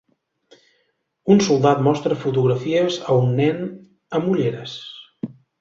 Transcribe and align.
Un 1.35 1.43
soldat 1.49 1.83
mostra 1.89 2.17
fotografies 2.25 2.99
a 3.13 3.19
un 3.27 3.39
nen 3.43 3.63
amb 4.21 4.33
ulleres. 4.35 4.77